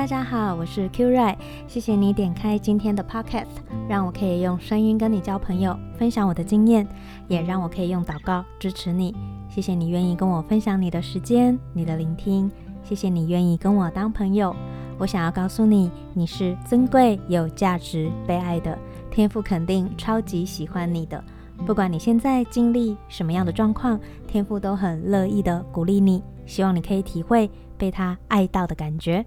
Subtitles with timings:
[0.00, 1.36] 大家好，我是 Q Ray，
[1.68, 3.44] 谢谢你点开今天的 Podcast，
[3.86, 6.88] 让我可以用声音跟你交朋友，分享我的经验，
[7.28, 9.14] 也让我可以用祷告支持你。
[9.50, 12.50] 谢谢你愿意跟我分享你的时间、你的聆听，
[12.82, 14.56] 谢谢你愿意跟我当朋友。
[14.96, 18.78] 我想要告诉你，你是尊贵、有价值、被爱的，
[19.10, 21.22] 天赋肯定超级喜欢你的。
[21.66, 29.22] 不管你现在经历什么样的状况，天赋都很乐意的鼓励你，希望你可以体会被他爱到的感觉。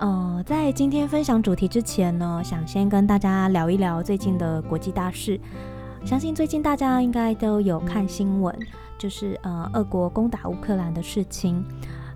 [0.00, 5.38] 呃，在今天分享主题之前呢，想先跟大家聊一聊最近的国际大事。
[6.06, 8.58] 相信最近大家应该都有看新闻，
[8.96, 11.62] 就是呃，俄国攻打乌克兰的事情。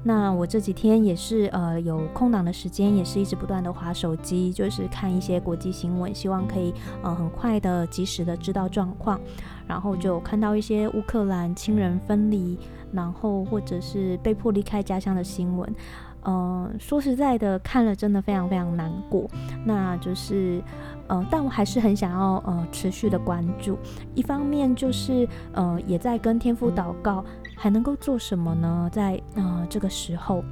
[0.03, 9.21] 那我这几天也是呃有空档的时间，也是一直不断的滑手机，就是看一些国际新闻，希望可以呃很快的、及时的知道状况。
[9.67, 12.59] 然后就看到一些乌克兰亲人分离，
[12.93, 15.71] 然后或者是被迫离开家乡的新闻。
[16.25, 19.29] 呃，说实在的，看了真的非常非常难过。
[19.65, 20.63] 那就是，
[21.07, 23.79] 呃，但我还是很想要呃持续的关注。
[24.15, 28.89] 一方面就是呃也在跟天父祷告，还能够做什么呢？
[28.91, 30.43] 在呃这个时候，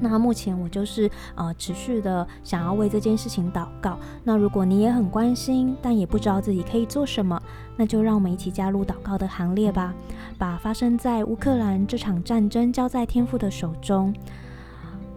[0.00, 3.98] 那目前我就是呃持续的想要为这件事情祷告。
[4.24, 7.40] 那如果你也很关心，但也不知道自己可以做什么，
[7.76, 9.94] 那就让我们一起加入祷告的行列吧，
[10.38, 14.14] 把发生在乌克兰这场战争交在天父的手中。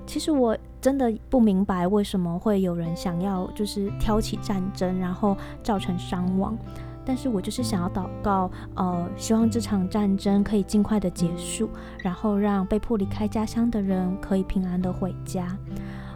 [0.09, 6.57] 其实我真的不明白为什么会有人想要就是挑起战争，然后造成伤亡。
[7.05, 15.55] 但是我就是想要祷告，呃，希望这场战争可以尽快的结束，然后让被迫离开家乡的人可以平安的回家。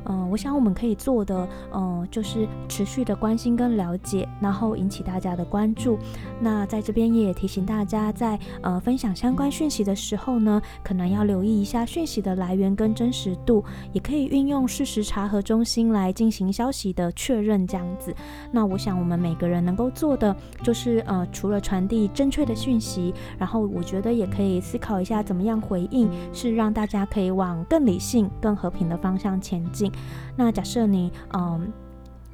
[0.05, 5.97] 嗯、我想我们可以做的，嗯、就是持续的关心跟了解，然后引起大家的关注。
[6.39, 18.13] 那在这边也提醒大家，在呃分享相关讯息的时候呢，可能要留意一下讯息的来源跟真实度，也可以运用事实查核中心来进行消息的确认，这样子。
[18.51, 29.92] 那我想我们每个人能够做的，就是呃，除了传递正确的讯息，然后我觉得也可以思考一下怎么样回应，是让大家可以往更理性、更和平的方向前进。
[30.35, 31.71] 那假设你嗯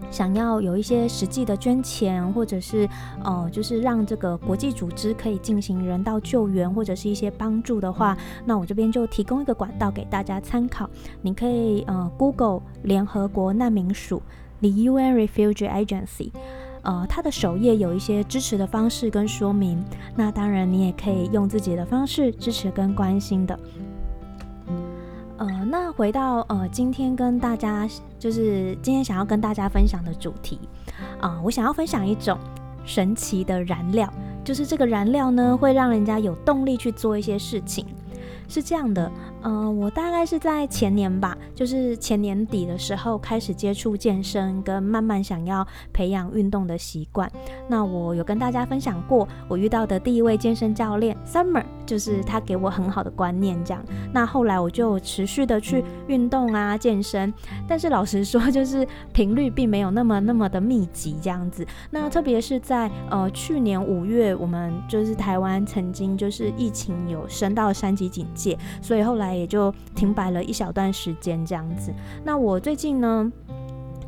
[0.09, 2.87] 想要有一些实际的捐钱，或者是
[3.21, 10.89] 呃就是让这个国际组织可以进行人道救援或者是一些帮助的话，那我这边就提供一个管道给大家参考。
[11.21, 14.21] 你可以呃 Google 联合国难民署
[14.61, 16.31] The UN Refugee Agency，
[16.83, 19.83] 呃它的首页有一些支持的方式跟说明。
[20.15, 23.59] 那当然你也可以用自己的方式支持跟关心的。
[25.39, 27.87] 呃，那回到呃，今天跟大家
[28.19, 30.59] 就是今天想要跟大家分享的主题
[31.21, 32.37] 啊，我想要分享一种
[32.83, 34.11] 神奇的燃料，
[34.43, 37.85] 就是这个燃料呢，会让人家有动力去做一些事情。
[38.49, 39.09] 是这样的，
[39.43, 47.31] 嗯、我大概是在前年吧，就是前年底的时候开始接触健身，跟慢慢想要培养运动的习惯。
[47.67, 53.85] 那我有跟大家分享过，我遇到的第一位健身教练 Summer，就是他给我很好的观念，这样。
[54.11, 57.31] 那后来我就持续的去运动啊，健身，
[57.67, 61.63] 但是老实说，就是频率并没有那么那么的密集这样子。
[61.91, 68.25] 那特别是在呃去年五月，我们就是台湾曾经就是疫情有升到三级警
[68.81, 71.93] 所以后来也就停摆了一小段时间这样子。
[72.23, 73.31] 那我最近呢，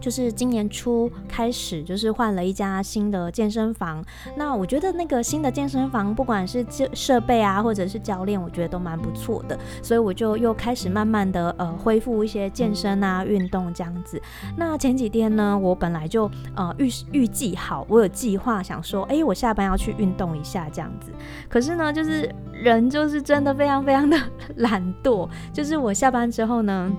[0.01, 4.03] 就是今年初开始，就是换了一家新的健身房。
[4.35, 9.57] 那我觉得那个新的健身房，不管是设备啊，或者是教练，我觉得都蛮不错的。
[9.83, 14.21] 所以我就又开始慢慢的呃恢复一些健身啊运动这样子。
[14.57, 21.11] 那前几天呢，我本来就呃预预计好，我有计划想说，哎，我下班要去运动一下这样子。
[21.47, 24.17] 可是呢，就是人就是真的非常非常的
[24.57, 26.91] 懒惰，就是我下班之后呢。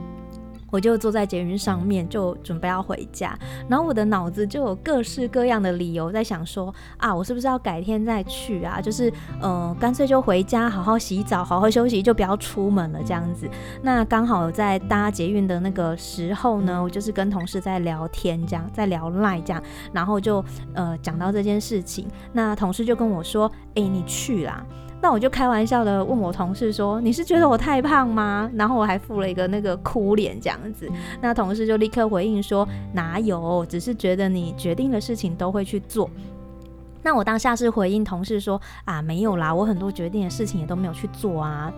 [0.73, 3.39] 我就坐在捷运上面，就准备要回家，
[3.69, 8.81] 然后我的脑子就有各式各样的理由在想说啊，我是不是要改天再去啊？
[8.81, 13.47] 就是呃，干脆就回家，好好洗澡，好好休息，就不要出门了这样子。
[13.83, 19.63] 那刚好在搭捷运的那个时候呢，我就是跟同事在聊天，这样在聊 LINE 这样，
[19.93, 20.43] 然后就
[20.73, 24.65] 呃讲到这件事情，那同事就跟我说，哎，你去啦。
[25.03, 30.89] 那我就开玩笑的问我同事说：“你是觉得我太胖吗？”然后我还附了一个那个哭脸这样子。
[31.21, 36.09] 那同事就立刻回应说：“哪有，只是觉得你决定的事情都会去做。”
[37.03, 41.73] 那我当下是回应同事说啊，没有啦，我很多决定的事情也都没有去做啊。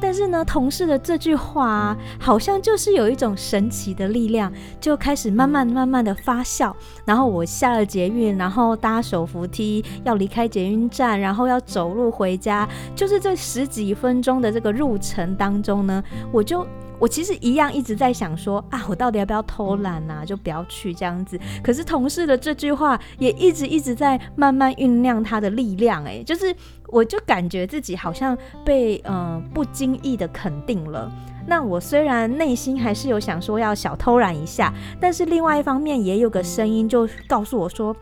[0.00, 6.72] 但是呢，同事的这句话，好像就是有一种神奇的力量，就开始慢慢慢慢的发酵。
[7.04, 16.02] 然后我下了捷运，然后搭手扶梯要离开捷运站，然后要走路回家，就是这十几分钟的这个路程当中呢，
[16.32, 16.66] 我就。
[17.00, 20.24] 我其实一样一直在想说啊，我到底要不要偷懒啊？
[20.24, 21.40] 就不要去这样子。
[21.62, 26.54] 可是同事的这句话也一直一直在慢慢酝酿他的力量，诶，就是
[26.88, 31.10] 我就感觉自己好像被呃不经意的肯定了。
[31.46, 37.96] 那我虽然内心还是有想说要小偷懒一下，但是另外一方面也有个声音就告诉我说。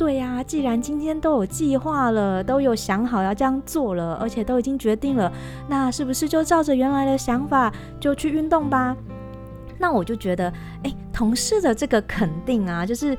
[0.00, 5.30] 对呀、既然今天都有计划了，都有想好要这样做了，而且都已经决定了，
[5.68, 7.70] 那是不是就照着原来的想法
[8.00, 8.96] 就去运动吧？
[9.78, 10.50] 那我就觉得，
[10.84, 13.14] 哎，同事的这个肯定啊，就是，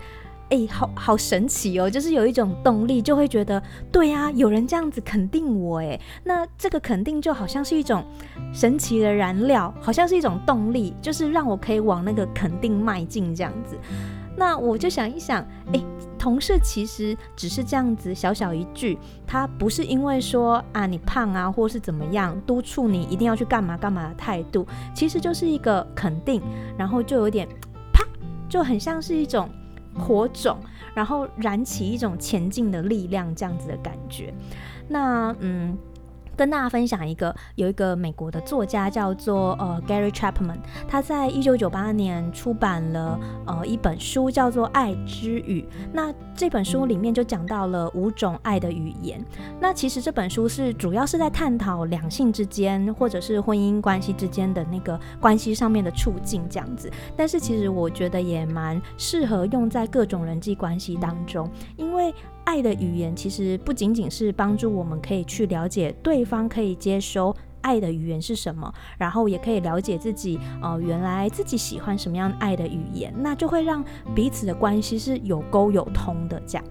[0.49, 3.61] 哎，好好神奇哦，就是有一种动力，就会觉得，
[3.91, 8.03] 对呀、啊，有人这样子肯定我，哎，那这个肯定就好像是一种
[8.51, 13.77] 神奇的燃料，好像是一种动力，就是让我可以往那个肯定迈进这样子。
[14.35, 15.79] 那我就想一想，哎。
[16.21, 18.95] 同事其实只是这样子小小一句，
[19.25, 24.63] 他不是因为说啊你胖啊，或是怎么样督促你一定要去干嘛干嘛的态度，
[24.93, 26.39] 其实就是一个肯定，
[26.77, 27.47] 然后就有点
[27.91, 28.05] 啪，
[28.47, 29.49] 就很像是一种
[29.95, 30.59] 火种，
[30.93, 34.31] 然后燃起一种前进的力量这样子的感觉。
[34.87, 35.75] 那嗯。
[36.35, 40.57] 跟大家分享一个，有一个美国的作家叫做呃 Gary Chapman，
[40.87, 45.61] 他在一九九八年出版了呃一本书，叫做《爱之语》。
[45.93, 49.23] 那这本书里面就讲到了五种爱的语言。
[49.59, 56.91] 那其实这本书是主要是在探讨两性之间或者是婚姻关系之间的那个关系上面的处境这样子。
[57.15, 62.13] 但是其实我觉得也蛮适合用在各种人际关系当中，因为。
[62.51, 73.81] 爱的语言其实不仅仅是帮助我们可以去了解对方可以接收爱的语言是什么，然后也可以了解自己，呃，原来自己喜欢什么样爱的语言，那就会让
[74.13, 76.65] 彼此的关系是有沟有通的这样。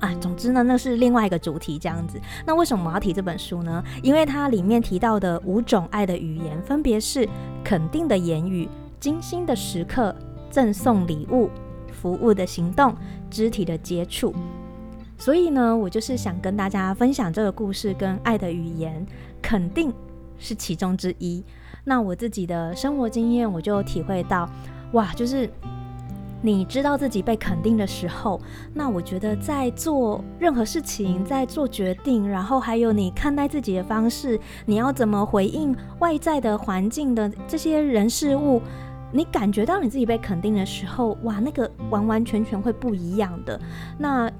[0.00, 2.20] 啊，总之呢，那是另外一个主题这样子。
[2.44, 3.84] 那为什么我要提这本书呢？
[4.02, 7.28] 因为它里面提到的五种爱的语言，分别是
[7.62, 10.12] 肯定的言语、精心的时刻、
[10.50, 11.48] 赠送礼物、
[11.92, 12.92] 服务的行动、
[13.30, 14.34] 肢体的接触。
[15.20, 19.04] 所以呢，我就是想跟大家分享这个故事，跟爱的语言
[19.42, 19.92] 肯定
[20.38, 21.44] 是其中之一。
[21.84, 24.48] 那我自己的生活经验，我就体会到，
[24.92, 25.48] 哇，就是
[26.40, 28.40] 你知道自己被肯定的时候，
[28.72, 38.62] 那我觉得在做任何事情，在做决定，然后还有你看待自己的方式，你要怎么回应外在的环境的这些人事物，
[39.12, 43.60] 你感觉到你自己被肯定的时候，哇，那个完完全全会不一样的。
[43.98, 44.32] 那。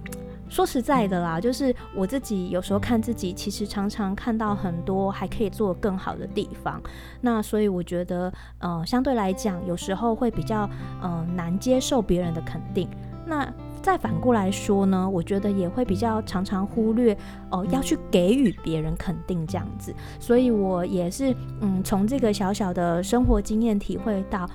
[0.50, 6.82] 说实在的啦，就是我自己有时候看自己，其实常常看到很多还可以做更好的地方。
[7.20, 10.68] 那所以我觉得，呃，相对来讲，有时候会比较，
[11.00, 12.88] 呃，难接受别人的肯定。
[13.26, 13.48] 那
[13.80, 17.14] 再反过来说呢，我觉得也会比较常常忽略，
[17.50, 19.94] 哦、呃，要去给予别人肯定这样子。
[20.18, 24.50] 所以我也是，嗯，从这个小小的生活经验体会到。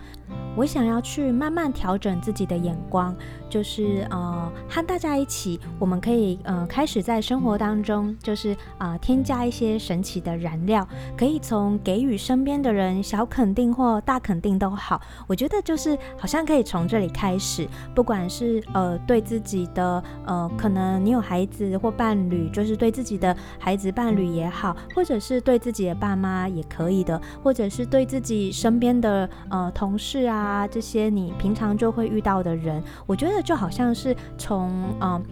[0.56, 3.14] 我想要去慢慢调整自己的眼光，
[3.50, 10.88] 就是呃和大家一起，我们可以呃开始在生活当中，就是啊、呃、添加一些神奇的燃料，
[11.18, 30.26] 可以从给予身边的人小肯定或大肯定都好，我觉得就是好像可以从这里开始，不管是呃对自己的呃可能你有孩子或伴侣，就是对自己的孩子伴侣也好，或者是对自己的爸妈也可以的，或者是对自己身边的呃同事。
[30.26, 35.24] 啊啊，这些你平常就会遇到的人，我觉得就好像是从嗯。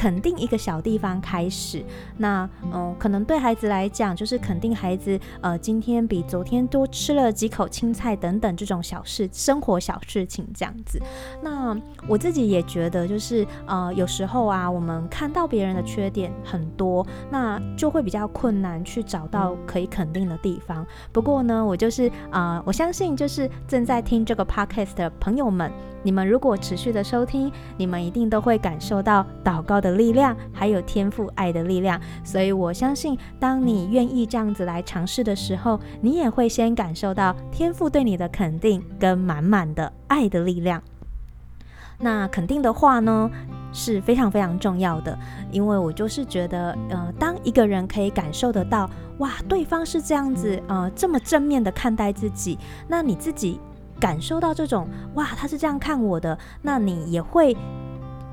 [0.00, 1.84] 肯定一个小地方开始，
[2.16, 10.98] 那嗯，可能对孩子来讲，就是肯定孩子呃，今天比昨天多吃了几口青菜等等这种小事，生活小事情这样子。
[11.42, 11.78] 那
[12.08, 20.86] 我自己也觉得，就是呃，有时候啊，我们看到别人的缺点很多，那就会比较困难去找到可以肯定的地方。
[21.12, 25.70] 不过呢，我就是啊、呃，我相信就是正在听这个 podcast 的朋友们。
[26.02, 32.00] 你们如果持续的收听，你们一定都会感受到祷告的力量，还有天赋爱的力量。
[32.24, 40.82] 所以我相信，当你愿意这样子来尝试的时候，你也会先感受到天赋对你的肯定跟满满的爱的力量。
[41.98, 43.30] 那肯定的话呢，
[43.72, 45.18] 是非常非常重要的，
[45.50, 53.60] 因为我就是觉得，呃，当一个人可以感受得到，哇，对方是这样子，呃，这么正面的看待自己，那你自己。
[54.00, 57.54] 感受到这种哇，他是这样看我的，那你也会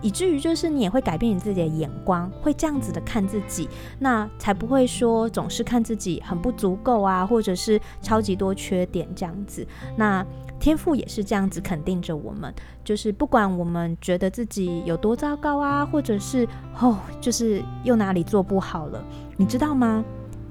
[0.02, 3.68] 以至于就是你也会改变你自己的眼光，会这样子的看自己，
[4.00, 9.66] 那才不会说总是看自己很不足够啊，或者是超级多缺点这样子。
[9.96, 10.26] 那
[10.60, 16.48] 天赋也是这样子肯定着我们，就是不管我们觉得自己有多糟糕啊，或者是
[16.80, 19.04] 哦，就是又哪里做不好了，
[19.36, 20.04] 你知道吗？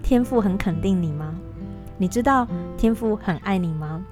[0.02, 1.34] 天赋很肯定你吗？
[1.98, 4.04] 你知道天赋很爱你吗？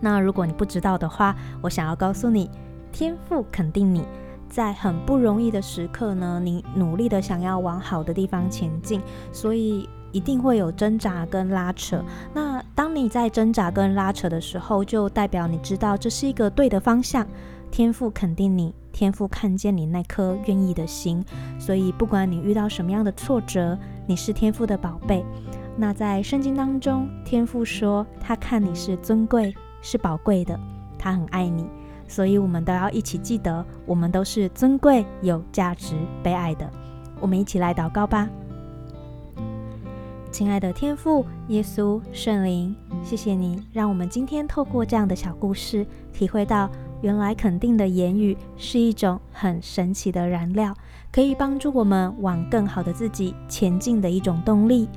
[0.00, 2.50] 那如果你不知道的话，我想要告诉你，
[2.90, 4.02] 天赋肯定你
[4.50, 9.00] 在很不容易的时刻呢，你努力的想要往好的地方前进，
[9.32, 12.04] 所以一定会有挣扎跟拉扯。
[12.34, 17.26] 那当你在挣扎跟拉扯的时候，就代表你知道这是一个对的方向。
[17.70, 21.24] 天父肯定你，天父看见你那颗愿意的心，
[21.58, 25.24] 所以不管你遇到什么样的挫折，你是天父的宝贝。
[25.76, 29.54] 那在圣经当中，天父说他看你是尊贵。
[29.82, 30.60] 是宝贵的，
[30.98, 31.64] 他很爱你，
[32.10, 36.68] 所以我们都要一起记得，我们都是尊贵、有价值、被爱的。
[37.20, 38.28] 我们一起来祷告吧，
[40.32, 42.74] 亲爱的天父耶稣圣灵，
[43.04, 46.68] 谢谢你让我们今天透过这样的小故事，体会到
[47.00, 50.74] 原来肯定的言语是一种很神奇的燃料，
[51.12, 54.88] 可以帮助我们往更好的自己前进的一种动力。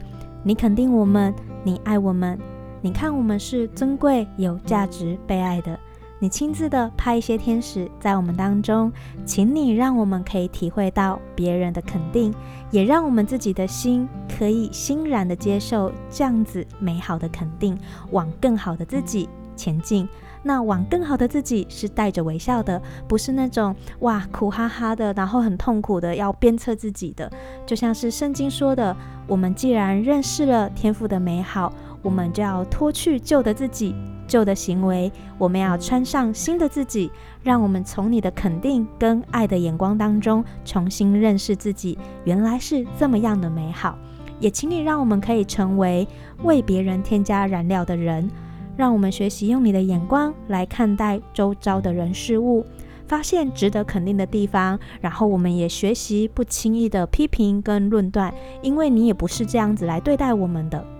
[0.43, 1.31] 你肯定我们，
[1.63, 2.39] 你爱我们。
[2.81, 5.79] 你看，我们是尊贵、有价值、被爱的。
[6.23, 8.89] 你亲自的派一些天使在我们当中，
[9.25, 12.33] 请你让我们可以体会到别人的肯定，
[12.71, 14.07] 也让我们自己的心
[14.39, 17.77] 可以欣然的接受这样子美好的肯定，
[18.11, 19.27] 往更好的自己
[19.57, 20.07] 前进。
[20.43, 27.29] 那往更好的自己是带着微笑的，不是那种哇苦哈哈的，然后很痛苦的要鞭策自己的。
[27.65, 28.95] 就像是圣经说的，
[29.27, 31.73] 我们既然认识了天赋的美好。
[32.03, 33.95] 我们就要脱去旧的自己、
[34.27, 37.09] 旧的行为，我们要穿上新的自己。
[37.41, 43.97] 让我们从你的肯定跟爱的眼光当中，重新认识自己，原来是这么样的美好。
[44.39, 46.07] 也请你让我们可以成为
[46.43, 48.29] 为别人添加燃料的人，
[48.77, 52.65] 让我们学习用你的眼光来看待周遭的人事物，
[53.07, 60.92] 发现值得肯定的地方，然后我们也学习不轻易的批评跟论断，因为你也不是这样子来对待我们的。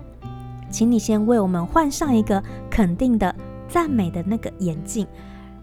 [0.73, 3.33] 请你先为我们换上一个肯定的、
[3.67, 5.05] 赞美的那个眼镜。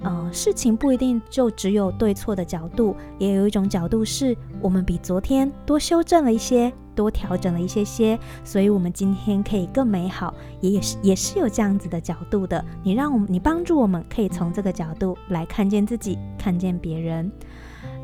[0.03, 10.33] 呃，事情不一定就只有对错的角度，也有一种角度是我们比昨天多修正了一些，多调整了一些些，所以我们今天可以更美好。
[10.61, 12.65] 也也是也是有这样子的角度的。
[12.85, 17.31] 你让我们，你帮助我们可以从这个角度来看见自己，看见别人。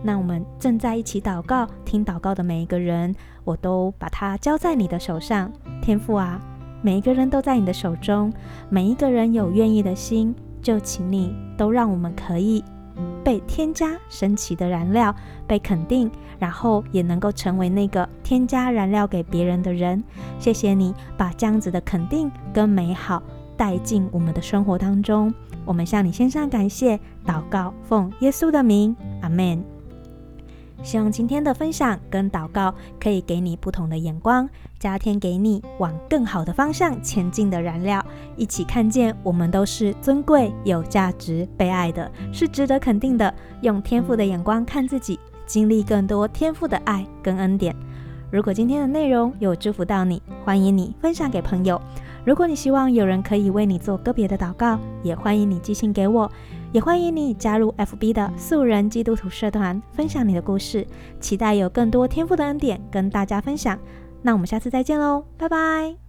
[0.03, 6.39] 那我们正在一起祷告，听祷告的每一个人，我都把它交在你的手上，天父啊。
[6.83, 8.33] 每一个人都在你的手中，
[8.69, 12.63] 每一个人有愿意的心，就请你都让我们可以
[13.25, 15.15] 被添加神奇的燃料，
[15.47, 20.03] 被肯定，然后也能够成为那个添加燃料给别人的人。
[20.39, 23.23] 谢谢你把这样子的肯定跟美好
[23.57, 25.33] 带进我们的生活当中，
[25.65, 29.76] 我们向你献上感谢，祷告奉耶稣的名，阿门。
[30.83, 38.05] 希望今天的分享跟祷告可以给你不同的眼光，加添给你往更好的方向前进的燃料。
[38.37, 43.33] 一起看见我们都是尊贵、有价值、被爱的，是值得肯定的。
[43.63, 47.75] 用天赋的眼光看自己，经历更多天赋的爱跟恩典。
[48.31, 51.81] 如果今天的内容有祝福到你，欢迎你分享给朋友。
[52.25, 56.31] 如果你希望有人可以为你做个别的祷告，也欢迎你寄信给我。
[56.77, 60.87] 也欢迎你加入 FB 的素人基督徒社团，分享你的故事。
[61.19, 63.79] 期待有更多天赋的恩典跟大家分享。
[64.21, 66.06] 那我们下次再见喽，拜拜。